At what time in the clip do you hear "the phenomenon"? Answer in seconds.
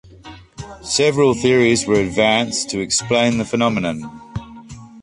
3.37-4.09